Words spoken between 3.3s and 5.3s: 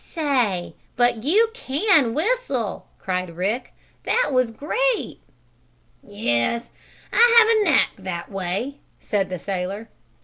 Rick. "That was great!"